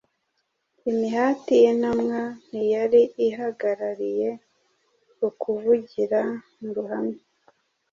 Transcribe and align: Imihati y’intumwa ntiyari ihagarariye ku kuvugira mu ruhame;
Imihati 0.91 1.53
y’intumwa 1.63 2.19
ntiyari 2.47 3.01
ihagarariye 3.27 4.29
ku 5.17 5.27
kuvugira 5.41 6.21
mu 6.59 6.69
ruhame; 6.75 7.17